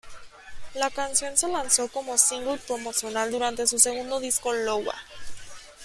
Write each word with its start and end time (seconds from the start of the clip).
La 0.73 0.89
canción 0.89 1.37
se 1.37 1.47
lanzó 1.47 1.87
como 1.87 2.17
single 2.17 2.57
promocional, 2.57 3.31
durante 3.31 3.67
su 3.67 3.77
segundo 3.77 4.19
disco 4.19 4.51
Iowa. 4.55 4.95